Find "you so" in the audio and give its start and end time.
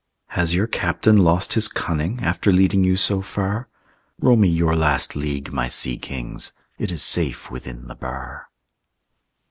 2.83-3.21